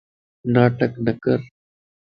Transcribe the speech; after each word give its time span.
ناٽڪ 0.53 0.91
نڪر 1.05 1.39